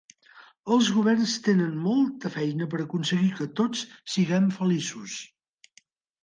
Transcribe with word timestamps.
Els 0.75 0.87
governs 0.93 1.35
tenen 1.47 1.75
molta 1.83 2.31
feina 2.37 2.67
per 2.71 2.79
aconseguir 2.85 3.29
que 3.41 3.49
tots 3.61 3.85
siguem 4.15 4.49
feliços. 4.57 5.21